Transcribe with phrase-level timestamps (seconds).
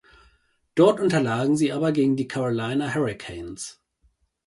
[0.73, 3.83] Dort unterlagen sie aber gegen die Carolina Hurricanes.